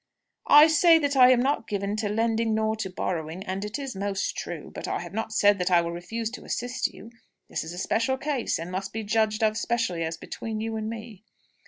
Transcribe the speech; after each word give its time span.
"I 0.47 0.65
say 0.65 0.97
that 0.97 1.15
I 1.15 1.29
am 1.29 1.39
not 1.41 1.67
given 1.67 1.95
to 1.97 2.09
lending 2.09 2.55
nor 2.55 2.75
to 2.77 2.89
borrowing; 2.89 3.43
and 3.43 3.63
it 3.63 3.77
is 3.77 3.95
most 3.95 4.35
true. 4.35 4.71
But 4.73 4.87
I 4.87 4.97
have 4.99 5.13
not 5.13 5.31
said 5.31 5.59
that 5.59 5.69
I 5.69 5.79
will 5.81 5.91
refuse 5.91 6.31
to 6.31 6.43
assist 6.43 6.87
you. 6.87 7.11
This 7.51 7.63
is 7.63 7.71
a 7.71 7.77
special 7.77 8.17
case, 8.17 8.57
and 8.57 8.71
must 8.71 8.93
be 8.93 9.03
judged 9.03 9.43
of 9.43 9.57
specially 9.59 10.03
as 10.03 10.17
between 10.17 10.59
you 10.59 10.75
and 10.75 10.89
me." 10.89 11.23